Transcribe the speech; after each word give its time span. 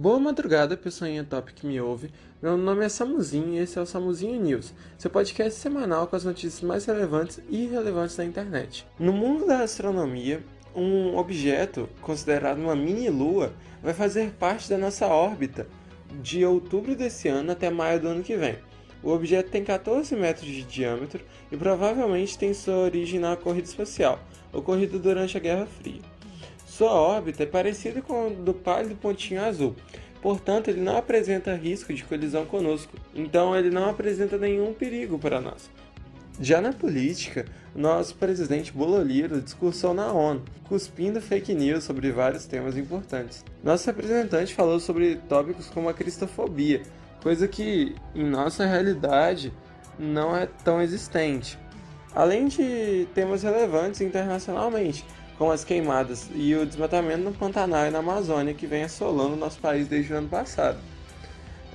Boa 0.00 0.20
madrugada, 0.20 0.76
pessoinha 0.76 1.24
top 1.24 1.52
que 1.52 1.66
me 1.66 1.80
ouve. 1.80 2.12
Meu 2.40 2.56
nome 2.56 2.84
é 2.84 2.88
Samuzinho 2.88 3.54
e 3.54 3.58
esse 3.58 3.80
é 3.80 3.82
o 3.82 3.84
Samuzinho 3.84 4.40
News, 4.40 4.72
seu 4.96 5.10
podcast 5.10 5.58
semanal 5.58 6.06
com 6.06 6.14
as 6.14 6.22
notícias 6.22 6.62
mais 6.62 6.84
relevantes 6.84 7.40
e 7.48 7.64
irrelevantes 7.64 8.14
da 8.14 8.24
internet. 8.24 8.86
No 8.96 9.12
mundo 9.12 9.44
da 9.44 9.58
astronomia, 9.58 10.40
um 10.72 11.16
objeto 11.16 11.88
considerado 12.00 12.58
uma 12.58 12.76
mini-lua 12.76 13.52
vai 13.82 13.92
fazer 13.92 14.30
parte 14.34 14.70
da 14.70 14.78
nossa 14.78 15.08
órbita 15.08 15.66
de 16.22 16.44
outubro 16.44 16.94
desse 16.94 17.26
ano 17.26 17.50
até 17.50 17.68
maio 17.68 18.00
do 18.00 18.06
ano 18.06 18.22
que 18.22 18.36
vem. 18.36 18.56
O 19.02 19.10
objeto 19.10 19.50
tem 19.50 19.64
14 19.64 20.14
metros 20.14 20.46
de 20.46 20.62
diâmetro 20.62 21.24
e 21.50 21.56
provavelmente 21.56 22.38
tem 22.38 22.54
sua 22.54 22.76
origem 22.76 23.18
na 23.18 23.34
corrida 23.34 23.66
espacial, 23.66 24.20
ocorrida 24.52 24.96
durante 24.96 25.36
a 25.36 25.40
Guerra 25.40 25.66
Fria. 25.66 26.17
Sua 26.78 26.92
órbita 26.92 27.42
é 27.42 27.46
parecida 27.46 28.00
com 28.00 28.26
a 28.26 28.28
do 28.28 28.54
pálido 28.54 28.94
pontinho 28.94 29.42
azul, 29.42 29.74
portanto, 30.22 30.68
ele 30.68 30.80
não 30.80 30.96
apresenta 30.96 31.52
risco 31.56 31.92
de 31.92 32.04
colisão 32.04 32.46
conosco, 32.46 32.96
então 33.12 33.56
ele 33.56 33.68
não 33.68 33.90
apresenta 33.90 34.38
nenhum 34.38 34.72
perigo 34.72 35.18
para 35.18 35.40
nós. 35.40 35.68
Já 36.40 36.60
na 36.60 36.72
política, 36.72 37.46
nosso 37.74 38.14
presidente 38.14 38.70
Bololiro 38.70 39.40
discursou 39.40 39.92
na 39.92 40.12
ONU, 40.12 40.44
cuspindo 40.68 41.20
fake 41.20 41.52
news 41.52 41.82
sobre 41.82 42.12
vários 42.12 42.46
temas 42.46 42.76
importantes. 42.76 43.44
Nosso 43.60 43.84
representante 43.84 44.54
falou 44.54 44.78
sobre 44.78 45.16
tópicos 45.28 45.66
como 45.66 45.88
a 45.88 45.92
cristofobia, 45.92 46.82
coisa 47.20 47.48
que 47.48 47.96
em 48.14 48.24
nossa 48.24 48.64
realidade 48.64 49.52
não 49.98 50.36
é 50.36 50.46
tão 50.46 50.80
existente. 50.80 51.58
Além 52.14 52.46
de 52.46 53.08
temas 53.16 53.42
relevantes 53.42 54.00
internacionalmente, 54.00 55.04
com 55.38 55.50
as 55.50 55.64
queimadas 55.64 56.28
e 56.34 56.54
o 56.56 56.66
desmatamento 56.66 57.22
no 57.22 57.32
Pantanal 57.32 57.86
e 57.86 57.90
na 57.90 58.00
Amazônia 58.00 58.52
que 58.52 58.66
vem 58.66 58.82
assolando 58.82 59.34
o 59.34 59.38
nosso 59.38 59.60
país 59.60 59.86
desde 59.86 60.12
o 60.12 60.16
ano 60.16 60.28
passado. 60.28 60.78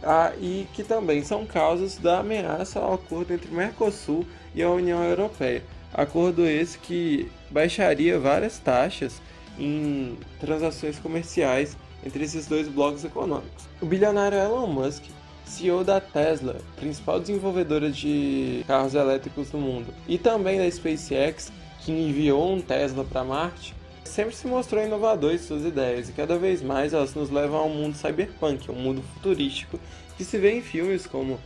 Ah, 0.04 0.34
e 0.38 0.68
que 0.74 0.84
também 0.84 1.24
são 1.24 1.46
causas 1.46 1.98
da 1.98 2.20
ameaça 2.20 2.80
ao 2.80 2.96
acordo 2.96 3.34
entre 3.34 3.50
o 3.50 3.54
Mercosul 3.54 4.26
e 4.54 4.62
a 4.62 4.70
União 4.70 5.02
Europeia. 5.02 5.64
Acordo 5.94 6.46
esse 6.46 6.78
que 6.78 7.32
baixaria 7.50 8.20
várias 8.20 8.60
taxas 8.60 9.22
em 9.58 10.18
transações 10.42 11.00
comerciais 11.00 11.78
entre 12.06 12.26
esses 12.26 12.48
dois 12.48 12.68
blocos 12.68 13.06
econômicos. 13.06 13.66
O 13.82 13.86
bilionário 13.86 14.38
Elon 14.38 14.68
Musk, 14.68 15.06
CEO 15.46 15.86
da 15.86 16.02
Tesla, 16.02 16.58
principal 16.76 17.20
desenvolvedora 17.20 17.90
de 17.90 18.64
carros 18.68 18.96
elétricos 18.96 19.50
do 19.50 19.58
mundo, 19.58 19.94
e 20.08 20.18
também 20.18 20.58
da 20.58 20.70
SpaceX, 20.70 21.52
que 21.84 21.92
enviou 21.92 22.54
um 22.54 22.62
Tesla 22.62 23.04
para 23.04 23.24
Marte, 23.24 23.76
sempre 24.04 24.36
se 24.36 24.48
mostrou 24.48 24.84
inovador 24.84 25.34
em 25.34 25.38
suas 25.38 25.66
ideias 25.66 26.10
e 26.10 26.14
cada 26.14 26.38
vez 26.38 26.62
mais 26.62 26.94
elas 26.94 27.14
nos 27.14 27.30
levam 27.30 27.60
a 27.60 27.66
um 27.66 27.74
mundo 27.74 27.96
cyberpunk, 27.96 28.70
um 28.72 28.76
mundo 28.76 29.02
futurístico 29.14 29.80
que 30.18 30.24
se 30.24 30.38
vê 30.38 30.52
em 30.52 30.62
filmes 30.62 31.08
como 31.08 31.40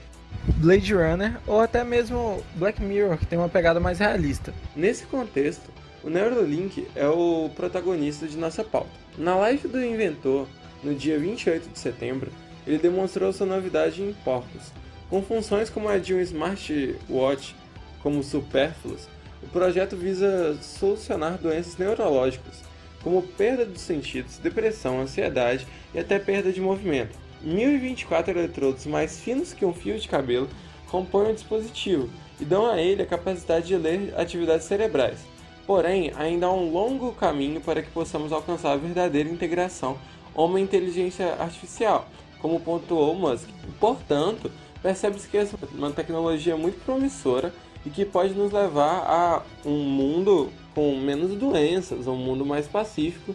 Blade 0.58 0.94
Runner 0.94 1.40
ou 1.48 1.60
até 1.60 1.84
mesmo 1.84 2.44
Black 2.56 2.82
Mirror, 2.82 3.18
que 3.18 3.26
tem 3.26 3.40
uma 3.40 3.50
pegada 3.50 3.80
mais 3.80 4.00
realista. 4.00 4.54
Nesse 4.76 5.06
contexto, 5.06 5.72
o 6.04 6.10
Neuralink 6.10 6.88
é 6.96 7.08
o 7.08 7.50
protagonista 7.56 8.28
de 8.28 8.38
nossa 8.38 8.64
pauta. 8.64 8.90
Na 9.18 9.36
live 9.36 9.68
do 9.68 9.84
inventor, 9.84 10.48
no 10.84 10.94
dia 10.94 11.18
28 11.18 11.70
de 11.70 11.80
setembro, 11.80 12.32
ele 12.66 12.78
demonstrou 12.78 13.34
sua 13.34 13.48
novidade 13.48 14.04
em 14.04 14.14
porcos, 14.26 14.72
com 15.10 15.24
funções 15.24 15.70
como 15.70 15.88
a 15.88 15.98
de 15.98 16.14
um 16.14 16.20
smartwatch 16.20 17.56
como 18.04 18.24
supérfluos 18.24 19.08
o 19.48 19.50
projeto 19.50 19.96
visa 19.96 20.58
solucionar 20.62 21.38
doenças 21.38 21.78
neurológicas, 21.78 22.62
como 23.02 23.22
perda 23.22 23.66
dos 23.66 23.82
sentidos, 23.82 24.38
depressão, 24.40 25.00
ansiedade 25.00 25.66
e 25.94 26.00
até 26.00 26.20
perda 26.20 26.52
de 26.52 26.60
movimento. 26.60 27.18
1024 27.42 28.38
eletrodos 28.38 28.86
mais 28.86 29.22
finos 29.22 29.54
que 29.54 29.64
um 29.64 29.74
fio 29.74 29.98
de 29.98 30.10
cabelo 30.10 30.50
compõem 30.92 31.32
o 31.32 31.34
dispositivo 31.34 32.10
e 32.42 32.44
dão 32.44 32.70
a 32.70 32.82
ele 32.82 33.04
a 33.04 33.06
capacidade 33.06 33.68
de 33.68 33.78
ler 33.78 34.14
atividades 34.18 34.66
cerebrais. 34.66 35.20
Porém, 35.66 36.12
ainda 36.18 36.48
há 36.48 36.54
um 36.54 36.70
longo 36.70 37.14
caminho 37.14 37.62
para 37.62 37.82
que 37.82 37.90
possamos 37.90 38.34
alcançar 38.34 38.74
a 38.74 38.78
verdadeira 38.78 39.30
integração 39.30 39.98
homem-inteligência 40.36 41.36
artificial, 41.40 42.10
como 42.42 42.60
pontuou 42.60 43.16
Musk. 43.16 43.48
Portanto, 43.80 44.52
percebe-se 44.82 45.28
que 45.30 45.38
é 45.38 45.48
uma 45.74 45.92
tecnologia 45.92 46.58
muito 46.58 46.84
promissora 46.84 47.54
e 47.88 47.90
que 47.90 48.04
pode 48.04 48.34
nos 48.34 48.52
levar 48.52 49.06
a 49.08 49.42
um 49.66 49.80
mundo 49.80 50.50
com 50.76 51.00
menos 51.00 51.34
doenças, 51.40 52.06
um 52.06 52.18
mundo 52.18 52.46
mais 52.46 52.68
pacífico, 52.68 53.34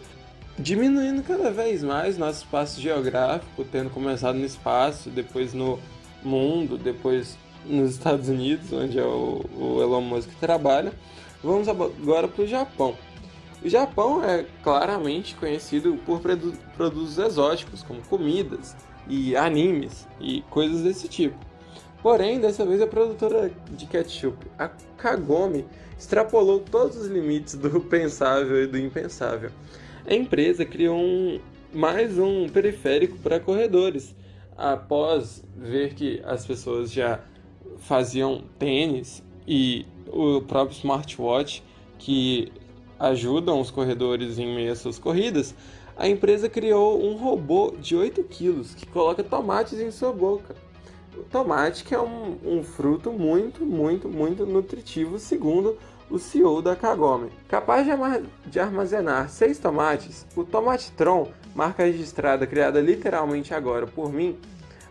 diminuindo 0.59 1.23
cada 1.23 1.49
vez 1.49 1.83
mais 1.83 2.19
nosso 2.19 2.43
espaço 2.43 2.79
geográfico, 2.79 3.65
tendo 3.71 3.89
começado 3.89 4.37
no 4.37 4.45
espaço, 4.45 5.09
depois 5.09 5.55
no 5.55 5.79
mundo, 6.23 6.77
depois 6.77 7.35
nos 7.65 7.93
Estados 7.93 8.29
Unidos, 8.29 8.71
onde 8.71 8.99
é 8.99 9.03
o, 9.03 9.43
o 9.57 9.81
Elon 9.81 10.01
Musk 10.01 10.29
trabalha. 10.39 10.93
Vamos 11.43 11.67
agora 11.67 12.27
para 12.27 12.43
o 12.43 12.47
Japão. 12.47 12.95
O 13.63 13.67
Japão 13.67 14.23
é 14.23 14.45
claramente 14.61 15.33
conhecido 15.35 15.97
por 16.05 16.21
produtos 16.21 17.17
exóticos, 17.17 17.81
como 17.81 18.01
comidas 18.03 18.75
e 19.07 19.35
animes 19.35 20.07
e 20.21 20.41
coisas 20.51 20.81
desse 20.83 21.07
tipo. 21.07 21.52
Porém, 22.03 22.41
dessa 22.41 22.65
vez 22.65 22.81
a 22.81 22.85
produtora 22.85 23.49
de 23.71 23.85
ketchup, 23.85 24.45
a 24.59 24.67
Kagome, 24.97 25.65
extrapolou 25.97 26.59
todos 26.59 26.97
os 26.97 27.07
limites 27.07 27.55
do 27.55 27.79
pensável 27.87 28.61
e 28.61 28.67
do 28.67 28.77
impensável. 28.77 29.49
A 30.05 30.13
empresa 30.13 30.65
criou 30.65 30.97
um, 30.97 31.39
mais 31.73 32.19
um 32.19 32.49
periférico 32.49 33.17
para 33.19 33.39
corredores, 33.39 34.13
após 34.57 35.41
ver 35.55 35.93
que 35.93 36.21
as 36.25 36.45
pessoas 36.45 36.91
já 36.91 37.21
faziam 37.77 38.43
tênis 38.59 39.23
e 39.47 39.85
o 40.07 40.41
próprio 40.41 40.75
smartwatch 40.75 41.63
que 41.97 42.51
ajudam 42.99 43.61
os 43.61 43.71
corredores 43.71 44.37
em 44.37 44.53
meio 44.53 44.73
às 44.73 44.79
suas 44.79 44.99
corridas, 44.99 45.55
a 45.95 46.05
empresa 46.09 46.49
criou 46.49 47.01
um 47.01 47.15
robô 47.15 47.73
de 47.79 47.95
8 47.95 48.25
quilos 48.25 48.75
que 48.75 48.85
coloca 48.85 49.23
tomates 49.23 49.79
em 49.79 49.89
sua 49.89 50.11
boca. 50.11 50.53
O 51.15 51.23
tomate 51.23 51.83
que 51.83 51.93
é 51.93 51.99
um, 51.99 52.37
um 52.43 52.63
fruto 52.63 53.11
muito, 53.11 53.65
muito, 53.65 54.09
muito 54.09 54.45
nutritivo, 54.45 55.19
segundo 55.19 55.77
o 56.09 56.19
CEO 56.19 56.61
da 56.61 56.75
Kagome. 56.75 57.31
Capaz 57.47 57.87
de, 58.45 58.59
armazenar 58.59 59.29
seis 59.29 59.57
tomates, 59.57 60.25
o 60.35 60.43
Tomate 60.43 60.91
Tron, 60.91 61.29
marca 61.55 61.83
registrada 61.83 62.45
criada 62.45 62.79
literalmente 62.81 63.53
agora 63.53 63.87
por 63.87 64.11
mim, 64.11 64.37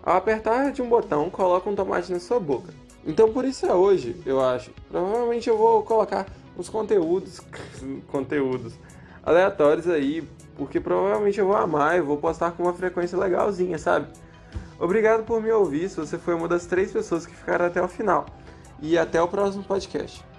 ao 0.03 0.17
apertar 0.17 0.73
de 0.73 0.83
um 0.83 0.89
botão 0.89 1.31
coloca 1.31 1.71
um 1.71 1.75
tomate 1.75 2.13
na 2.13 2.19
sua 2.19 2.41
boca. 2.41 2.73
Então 3.07 3.33
por 3.33 3.45
isso 3.45 3.67
é 3.67 3.75
hoje, 3.75 4.17
eu 4.27 4.41
acho. 4.41 4.71
Provavelmente 4.91 5.49
eu 5.49 5.57
vou 5.57 5.83
colocar 5.83 6.27
uns 6.57 6.69
conteúdos, 6.69 7.41
conteúdos 8.11 8.75
aleatórios 9.23 9.89
aí, 9.89 10.27
porque 10.57 10.81
provavelmente 10.81 11.39
eu 11.39 11.47
vou 11.47 11.57
amar 11.57 11.99
e 11.99 12.01
vou 12.01 12.17
postar 12.17 12.53
com 12.53 12.65
uma 12.65 12.73
frequência 12.73 13.17
legalzinha, 13.19 13.79
sabe? 13.79 14.09
Obrigado 14.83 15.23
por 15.23 15.41
me 15.41 15.49
ouvir, 15.53 15.89
se 15.89 15.97
você 15.97 16.19
foi 16.19 16.35
uma 16.35 16.49
das 16.49 16.67
três 16.67 16.91
pessoas 16.91 17.25
que 17.25 17.37
ficaram 17.37 17.67
até 17.67 17.81
o 17.81 17.87
final. 17.87 18.27
E 18.81 18.99
até 18.99 19.23
o 19.23 19.29
próximo 19.29 19.63
podcast. 19.63 20.25